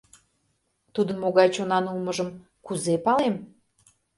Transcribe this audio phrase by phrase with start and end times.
[0.93, 2.29] Тудын могай чонан улмыжым
[2.65, 3.35] кузе палем?